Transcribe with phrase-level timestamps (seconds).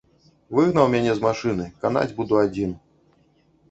[0.59, 2.79] Выгнаў мяне з машыны, канаць буду адзін.